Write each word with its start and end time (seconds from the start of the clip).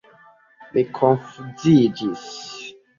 Mi 0.71 0.85
konfuziĝis. 1.01 2.29